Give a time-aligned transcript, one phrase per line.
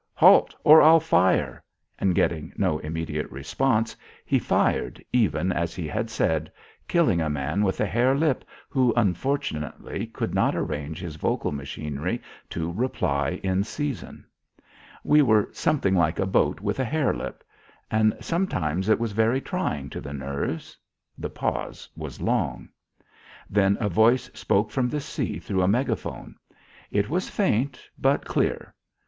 [0.15, 1.61] Halt or I'll fire!"
[1.99, 6.51] And getting no immediate response he fired even as he had said,
[6.87, 12.19] killing a man with a hair lip who unfortunately could not arrange his vocal machinery
[12.49, 14.25] to reply in season.
[15.03, 17.43] We were something like a boat with a hair lip.
[17.91, 20.75] And sometimes it was very trying to the nerves....
[21.15, 22.69] The pause was long.
[23.51, 26.37] Then a voice spoke from the sea through a megaphone.
[26.89, 28.73] It was faint but clear.